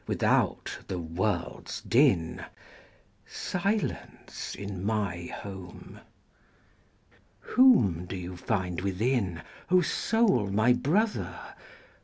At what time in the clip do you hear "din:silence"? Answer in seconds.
1.81-4.55